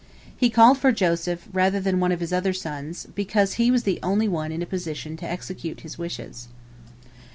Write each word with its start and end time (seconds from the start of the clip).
He 0.35 0.49
called 0.49 0.79
for 0.79 0.91
Joseph 0.91 1.47
rather 1.53 1.79
than 1.79 1.99
one 1.99 2.11
of 2.11 2.21
his 2.21 2.33
other 2.33 2.53
sons, 2.53 3.05
because 3.13 3.53
he 3.53 3.69
was 3.69 3.83
the 3.83 3.99
only 4.01 4.27
one 4.27 4.51
in 4.51 4.63
a 4.63 4.65
position 4.65 5.15
to 5.17 5.29
execute 5.29 5.81
his 5.81 5.99
wishes. 5.99 6.47